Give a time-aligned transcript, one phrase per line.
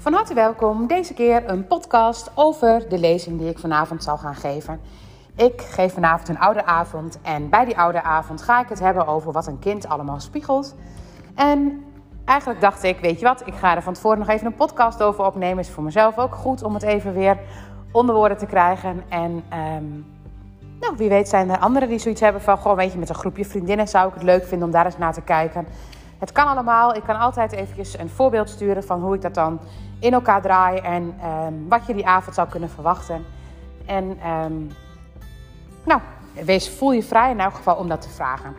[0.00, 0.86] Van harte welkom.
[0.86, 4.80] Deze keer een podcast over de lezing die ik vanavond zal gaan geven.
[5.36, 9.06] Ik geef vanavond een oude avond en bij die oude avond ga ik het hebben
[9.06, 10.74] over wat een kind allemaal spiegelt.
[11.34, 11.84] En
[12.24, 15.02] eigenlijk dacht ik, weet je wat, ik ga er van tevoren nog even een podcast
[15.02, 15.58] over opnemen.
[15.58, 17.38] Is voor mezelf ook goed om het even weer
[17.92, 19.02] onder woorden te krijgen.
[19.08, 19.90] En ehm,
[20.80, 23.14] nou, wie weet zijn er anderen die zoiets hebben van, gewoon weet je, met een
[23.14, 25.66] groepje vriendinnen zou ik het leuk vinden om daar eens naar te kijken.
[26.20, 26.94] Het kan allemaal.
[26.94, 29.60] Ik kan altijd eventjes een voorbeeld sturen van hoe ik dat dan
[29.98, 33.24] in elkaar draai en ehm, wat je die avond zou kunnen verwachten.
[33.86, 34.52] En ehm,
[35.84, 36.00] nou,
[36.44, 38.54] wees, voel je vrij in elk geval om dat te vragen.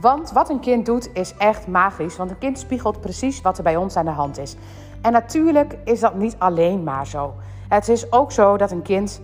[0.00, 2.16] Want wat een kind doet is echt magisch.
[2.16, 4.56] Want een kind spiegelt precies wat er bij ons aan de hand is.
[5.02, 7.34] En natuurlijk is dat niet alleen maar zo.
[7.68, 9.22] Het is ook zo dat een kind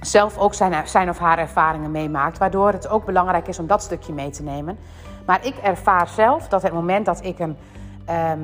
[0.00, 2.38] zelf ook zijn, zijn of haar ervaringen meemaakt.
[2.38, 4.78] Waardoor het ook belangrijk is om dat stukje mee te nemen.
[5.26, 7.56] Maar ik ervaar zelf dat het moment dat ik een,
[8.04, 8.40] ehm,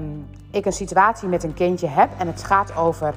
[0.51, 3.15] ik een situatie met een kindje heb en het gaat over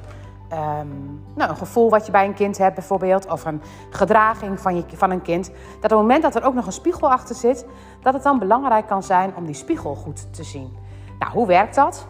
[0.48, 0.86] ehm,
[1.34, 4.84] nou, een gevoel wat je bij een kind hebt bijvoorbeeld, of een gedraging van, je,
[4.94, 7.66] van een kind, dat het moment dat er ook nog een spiegel achter zit,
[8.02, 10.76] dat het dan belangrijk kan zijn om die spiegel goed te zien.
[11.18, 12.06] Nou, hoe werkt dat?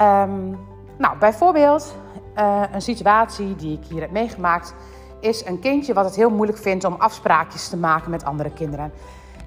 [0.00, 0.58] Um,
[0.98, 1.96] nou, bijvoorbeeld
[2.38, 4.74] uh, een situatie die ik hier heb meegemaakt
[5.20, 8.92] is een kindje wat het heel moeilijk vindt om afspraakjes te maken met andere kinderen.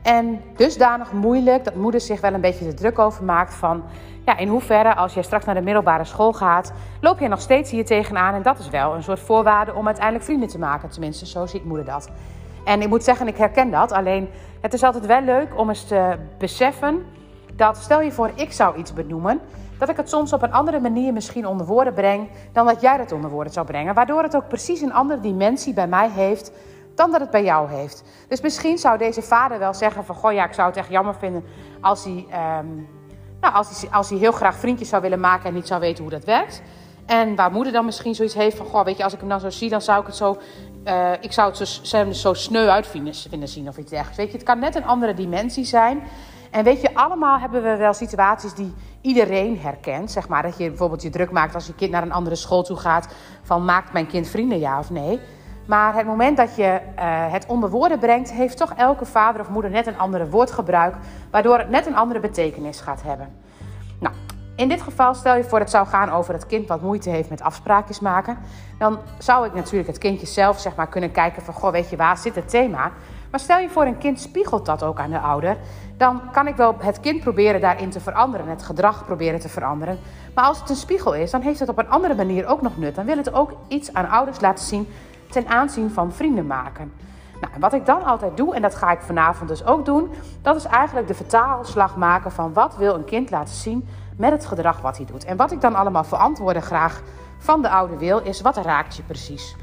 [0.05, 3.83] En dusdanig moeilijk dat moeder zich wel een beetje de druk over maakt van...
[4.25, 6.73] ja, in hoeverre als jij straks naar de middelbare school gaat...
[7.01, 10.25] loop je nog steeds hier tegenaan en dat is wel een soort voorwaarde om uiteindelijk
[10.25, 10.89] vrienden te maken.
[10.89, 12.09] Tenminste, zo ziet moeder dat.
[12.65, 13.91] En ik moet zeggen, ik herken dat.
[13.91, 14.29] Alleen,
[14.61, 17.05] het is altijd wel leuk om eens te beseffen
[17.53, 17.77] dat...
[17.77, 19.39] stel je voor, ik zou iets benoemen...
[19.77, 22.29] dat ik het soms op een andere manier misschien onder woorden breng...
[22.51, 23.93] dan dat jij het onder woorden zou brengen.
[23.93, 26.51] Waardoor het ook precies een andere dimensie bij mij heeft
[26.95, 28.03] dan dat het bij jou heeft.
[28.27, 30.15] Dus misschien zou deze vader wel zeggen van...
[30.15, 31.43] goh ja, ik zou het echt jammer vinden
[31.81, 32.67] als hij, ehm,
[33.41, 35.45] nou, als hij, als hij heel graag vriendjes zou willen maken...
[35.45, 36.61] en niet zou weten hoe dat werkt.
[37.05, 38.65] En waar moeder dan misschien zoiets heeft van...
[38.65, 40.37] goh, weet je, als ik hem dan zo zie, dan zou ik het zo...
[40.85, 44.17] Uh, ik zou het zo, hem zo sneu uit vinden zien of iets dergelijks.
[44.17, 46.03] Weet je, het kan net een andere dimensie zijn...
[46.55, 50.11] En weet je, allemaal hebben we wel situaties die iedereen herkent.
[50.11, 52.63] Zeg maar dat je bijvoorbeeld je druk maakt als je kind naar een andere school
[52.63, 53.13] toe gaat.
[53.41, 55.19] Van maakt mijn kind vrienden, ja of nee?
[55.65, 59.49] Maar het moment dat je uh, het onder woorden brengt, heeft toch elke vader of
[59.49, 60.95] moeder net een andere woordgebruik,
[61.31, 63.29] waardoor het net een andere betekenis gaat hebben.
[63.99, 64.15] Nou,
[64.55, 67.29] in dit geval stel je voor het zou gaan over het kind wat moeite heeft
[67.29, 68.37] met afspraakjes maken.
[68.77, 71.95] Dan zou ik natuurlijk het kindje zelf zeg maar, kunnen kijken van, goh, weet je,
[71.95, 72.91] waar zit het thema?
[73.31, 75.57] Maar stel je voor een kind spiegelt dat ook aan de ouder.
[75.97, 79.99] Dan kan ik wel het kind proberen daarin te veranderen, het gedrag proberen te veranderen.
[80.35, 82.77] Maar als het een spiegel is, dan heeft het op een andere manier ook nog
[82.77, 82.95] nut.
[82.95, 84.87] Dan wil het ook iets aan ouders laten zien
[85.29, 86.91] ten aanzien van vrienden maken.
[87.41, 90.55] Nou, wat ik dan altijd doe, en dat ga ik vanavond dus ook doen, dat
[90.55, 93.87] is eigenlijk de vertaalslag maken van wat wil een kind laten zien
[94.17, 95.25] met het gedrag wat hij doet.
[95.25, 97.01] En wat ik dan allemaal verantwoorden graag
[97.37, 99.55] van de oude wil, is wat raakt je precies.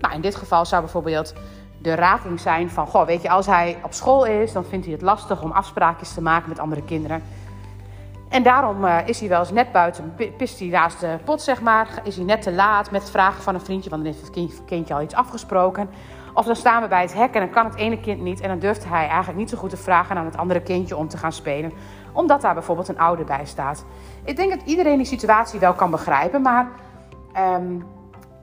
[0.00, 1.34] Nou, in dit geval zou bijvoorbeeld
[1.78, 4.94] de raking zijn van, goh, weet je, als hij op school is, dan vindt hij
[4.94, 7.22] het lastig om afspraakjes te maken met andere kinderen.
[8.34, 11.62] En daarom uh, is hij wel eens net buiten, pist hij naast de pot, zeg
[11.62, 11.88] maar.
[12.02, 14.94] Is hij net te laat met vragen van een vriendje, want dan heeft het kindje
[14.94, 15.90] al iets afgesproken.
[16.32, 18.40] Of dan staan we bij het hek en dan kan het ene kind niet.
[18.40, 21.08] En dan durft hij eigenlijk niet zo goed te vragen aan het andere kindje om
[21.08, 21.72] te gaan spelen.
[22.12, 23.84] Omdat daar bijvoorbeeld een ouder bij staat.
[24.24, 26.42] Ik denk dat iedereen die situatie wel kan begrijpen.
[26.42, 26.68] Maar
[27.56, 27.86] um,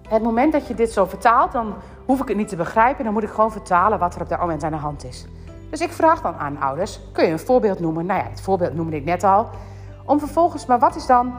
[0.09, 1.73] het moment dat je dit zo vertaalt, dan
[2.06, 3.03] hoef ik het niet te begrijpen.
[3.03, 5.25] Dan moet ik gewoon vertalen wat er op dat moment aan de hand is.
[5.69, 8.06] Dus ik vraag dan aan ouders, kun je een voorbeeld noemen?
[8.06, 9.50] Nou ja, het voorbeeld noemde ik net al.
[10.06, 11.34] Om vervolgens, maar wat is dan,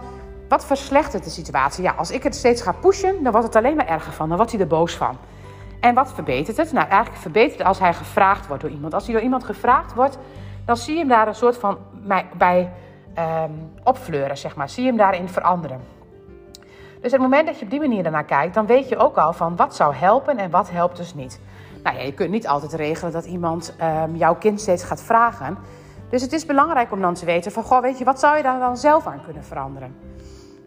[0.49, 1.83] wat verslechtert de situatie?
[1.83, 4.29] Ja, als ik het steeds ga pushen, dan wordt het alleen maar erger van.
[4.29, 5.17] Dan wordt hij er boos van.
[5.81, 6.73] En wat verbetert het?
[6.73, 8.95] Nou, eigenlijk verbetert het als hij gevraagd wordt door iemand.
[8.95, 10.19] Als hij door iemand gevraagd wordt,
[10.65, 11.79] dan zie je hem daar een soort van
[12.37, 12.73] bij
[13.19, 14.69] um, opfleuren, zeg maar.
[14.69, 15.81] Zie je hem daarin veranderen.
[17.01, 19.33] Dus het moment dat je op die manier ernaar kijkt, dan weet je ook al
[19.33, 21.41] van wat zou helpen en wat helpt dus niet.
[21.83, 25.59] Nou ja, je kunt niet altijd regelen dat iemand um, jouw kind steeds gaat vragen.
[26.13, 28.43] Dus het is belangrijk om dan te weten van, goh, weet je, wat zou je
[28.43, 29.97] daar dan zelf aan kunnen veranderen?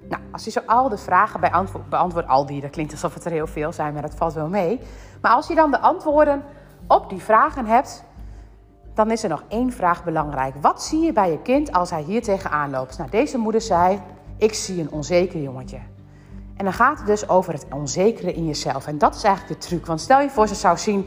[0.10, 3.26] Nou, als je zo al de vragen beantwoordt, beantwoord al die, dat klinkt alsof het
[3.26, 4.80] er heel veel zijn, maar dat valt wel mee.
[5.22, 6.44] Maar als je dan de antwoorden
[6.88, 8.04] op die vragen hebt,
[8.94, 10.56] dan is er nog één vraag belangrijk.
[10.62, 12.98] Wat zie je bij je kind als hij hier tegenaan loopt?
[12.98, 14.02] Nou, deze moeder zei,
[14.38, 15.80] ik zie een onzeker jongetje.
[16.58, 18.88] En dan gaat het dus over het onzekere in jezelf.
[18.88, 19.86] En dat is eigenlijk de truc.
[19.86, 21.06] Want stel je voor, ze zou zien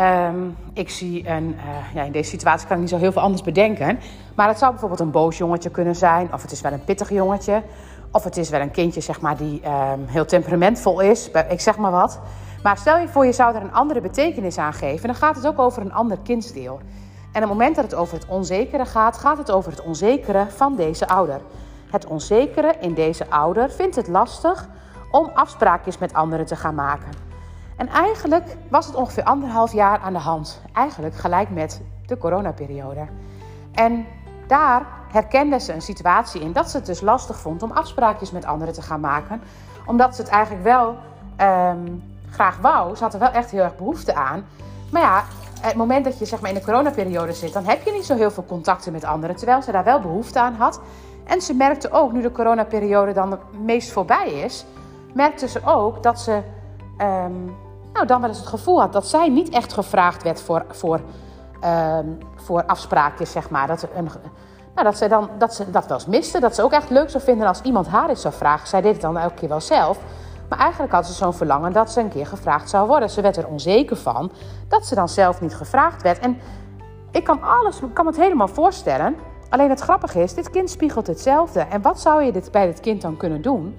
[0.00, 3.22] Um, ik zie een, uh, ja, in deze situatie kan ik niet zo heel veel
[3.22, 3.98] anders bedenken.
[4.34, 6.32] Maar het zou bijvoorbeeld een boos jongetje kunnen zijn.
[6.32, 7.62] Of het is wel een pittig jongetje.
[8.12, 11.30] Of het is wel een kindje zeg maar, die um, heel temperamentvol is.
[11.48, 12.20] Ik zeg maar wat.
[12.62, 15.06] Maar stel je voor, je zou er een andere betekenis aan geven.
[15.06, 16.80] Dan gaat het ook over een ander kindsdeel.
[17.32, 20.46] En op het moment dat het over het onzekere gaat, gaat het over het onzekere
[20.48, 21.40] van deze ouder.
[21.90, 24.68] het onzekere in deze ouder vindt het lastig
[25.10, 27.27] om afspraakjes met anderen te gaan maken.
[27.78, 30.60] En eigenlijk was het ongeveer anderhalf jaar aan de hand.
[30.72, 33.06] Eigenlijk gelijk met de coronaperiode.
[33.74, 34.06] En
[34.46, 38.44] daar herkende ze een situatie in dat ze het dus lastig vond om afspraakjes met
[38.44, 39.40] anderen te gaan maken.
[39.86, 40.96] Omdat ze het eigenlijk wel
[41.36, 41.88] ehm,
[42.30, 42.96] graag wou.
[42.96, 44.44] Ze had er wel echt heel erg behoefte aan.
[44.92, 45.24] Maar ja,
[45.60, 48.14] het moment dat je zeg maar, in de coronaperiode zit, dan heb je niet zo
[48.14, 49.36] heel veel contacten met anderen.
[49.36, 50.80] Terwijl ze daar wel behoefte aan had.
[51.24, 54.64] En ze merkte ook, nu de coronaperiode dan het meest voorbij is,
[55.14, 56.42] merkte ze ook dat ze
[56.96, 57.32] ehm,
[57.98, 61.00] nou, dan wel eens het gevoel had dat zij niet echt gevraagd werd voor, voor,
[61.64, 63.66] um, voor afspraakjes, zeg maar.
[63.66, 64.08] Dat, een,
[64.74, 66.40] nou, dat, ze dan, dat ze dat wel eens miste.
[66.40, 68.68] Dat ze ook echt leuk zou vinden als iemand haar iets zou vragen.
[68.68, 69.98] Zij deed het dan elke keer wel zelf.
[70.48, 73.10] Maar eigenlijk had ze zo'n verlangen dat ze een keer gevraagd zou worden.
[73.10, 74.32] Ze werd er onzeker van
[74.68, 76.18] dat ze dan zelf niet gevraagd werd.
[76.18, 76.38] En
[77.10, 79.16] ik kan alles, kan het helemaal voorstellen.
[79.48, 81.60] Alleen het grappige is, dit kind spiegelt hetzelfde.
[81.60, 83.76] En wat zou je dit, bij dit kind dan kunnen doen?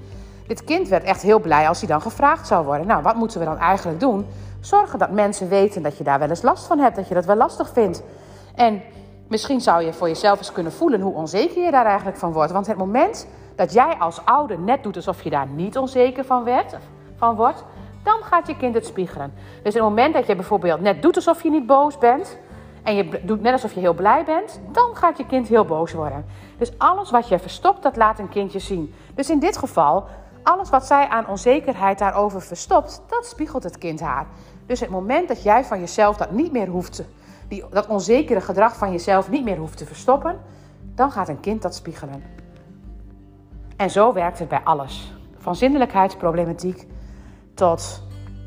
[0.49, 2.87] Dit kind werd echt heel blij als hij dan gevraagd zou worden.
[2.87, 4.25] Nou, wat moeten we dan eigenlijk doen?
[4.59, 7.25] Zorgen dat mensen weten dat je daar wel eens last van hebt, dat je dat
[7.25, 8.03] wel lastig vindt.
[8.55, 8.81] En
[9.27, 12.51] misschien zou je voor jezelf eens kunnen voelen hoe onzeker je daar eigenlijk van wordt.
[12.51, 16.43] Want het moment dat jij als ouder net doet alsof je daar niet onzeker van,
[16.43, 16.77] werd,
[17.15, 17.63] van wordt,
[18.03, 19.33] dan gaat je kind het spiegelen.
[19.63, 22.37] Dus het moment dat je bijvoorbeeld net doet alsof je niet boos bent,
[22.83, 25.93] en je doet net alsof je heel blij bent, dan gaat je kind heel boos
[25.93, 26.25] worden.
[26.57, 28.93] Dus alles wat je verstopt, dat laat een kindje zien.
[29.15, 30.05] Dus in dit geval,
[30.43, 34.27] alles wat zij aan onzekerheid daarover verstopt, dat spiegelt het kind haar.
[34.65, 37.05] Dus het moment dat jij van jezelf dat niet meer hoeft te,
[37.47, 40.39] die, dat onzekere gedrag van jezelf niet meer hoeft te verstoppen,
[40.95, 42.23] dan gaat een kind dat spiegelen.
[43.77, 45.13] En zo werkt het bij alles.
[45.37, 46.87] Van zindelijkheidsproblematiek
[47.53, 48.03] tot,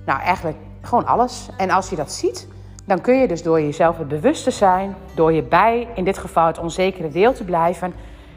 [0.07, 1.49] nou eigenlijk gewoon alles.
[1.57, 2.49] En als je dat ziet,
[2.85, 6.19] dan kun je dus door jezelf het bewust te zijn, door je bij, in dit
[6.19, 7.95] geval het onzekere deel te blijven,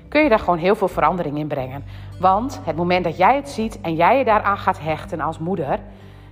[0.09, 1.83] kun je daar gewoon heel veel verandering in brengen.
[2.19, 5.79] Want het moment dat jij het ziet en jij je daaraan gaat hechten als moeder,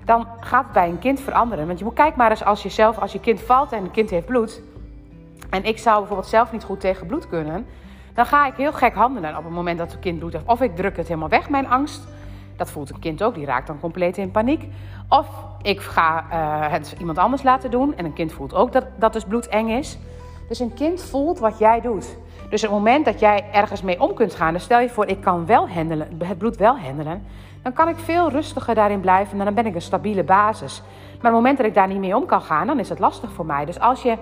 [0.06, 1.68] dan gaat het bij een kind veranderen.
[1.68, 3.92] Want je moet kijken maar eens als je zelf, als je kind valt en een
[3.92, 4.62] kind heeft bloed,
[5.50, 7.66] en ik zou bijvoorbeeld zelf niet goed tegen bloed kunnen,
[8.14, 10.46] dan ga ik heel gek handelen op het moment dat het kind bloed heeft.
[10.46, 12.08] Of ik druk het helemaal weg, mijn angst.
[12.58, 14.68] Dat voelt een kind ook, die raakt dan compleet in paniek.
[15.10, 15.28] Of
[15.62, 19.14] ik ga uh, het iemand anders laten doen en een kind voelt ook dat, dat
[19.14, 19.98] dus bloed eng is.
[20.48, 22.18] Dus een kind voelt wat jij doet.
[22.54, 25.22] Dus het moment dat jij ergens mee om kunt gaan, dan stel je voor, ik
[25.22, 27.26] kan wel handelen, het bloed wel handelen,
[27.62, 30.82] dan kan ik veel rustiger daarin blijven en dan ben ik een stabiele basis.
[31.16, 33.32] Maar het moment dat ik daar niet mee om kan gaan, dan is het lastig
[33.32, 33.66] voor mij.
[33.66, 34.18] Dus als je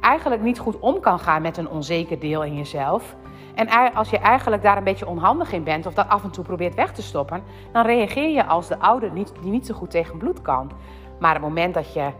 [0.00, 3.16] eigenlijk niet goed om kan gaan met een onzeker deel in jezelf,
[3.54, 6.44] en als je eigenlijk daar een beetje onhandig in bent of dat af en toe
[6.44, 7.42] probeert weg te stoppen,
[7.72, 10.70] dan reageer je als de ouder die niet zo goed tegen bloed kan.
[11.18, 12.10] Maar het moment dat je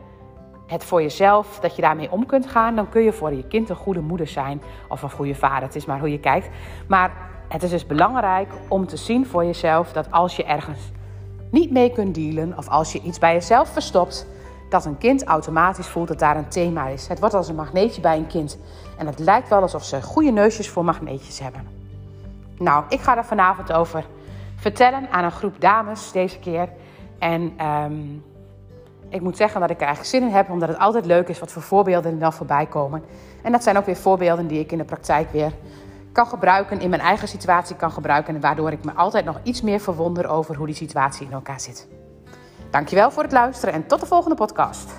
[0.70, 3.68] het voor jezelf, dat je daarmee om kunt gaan, dan kun je voor je kind
[3.68, 5.62] een goede moeder zijn of een goede vader.
[5.62, 6.48] Het is maar hoe je kijkt.
[6.88, 7.12] Maar
[7.48, 10.78] het is dus belangrijk om te zien voor jezelf dat als je ergens
[11.50, 14.26] niet mee kunt dealen of als je iets bij jezelf verstopt,
[14.68, 17.08] dat een kind automatisch voelt dat daar een thema is.
[17.08, 18.58] Het wordt als een magneetje bij een kind.
[18.98, 21.66] En het lijkt wel alsof ze goede neusjes voor magneetjes hebben.
[22.58, 24.04] Nou, ik ga er vanavond over
[24.56, 26.68] vertellen aan een groep dames deze keer.
[27.18, 28.22] En um,
[29.10, 31.38] ik moet zeggen dat ik er eigenlijk zin in heb, omdat het altijd leuk is
[31.38, 33.02] wat voor voorbeelden er dan voorbij komen.
[33.42, 35.52] En dat zijn ook weer voorbeelden die ik in de praktijk weer
[36.12, 38.40] kan gebruiken, in mijn eigen situatie kan gebruiken.
[38.40, 41.88] Waardoor ik me altijd nog iets meer verwonder over hoe die situatie in elkaar zit.
[42.70, 44.90] Dankjewel voor het luisteren en tot de volgende podcast.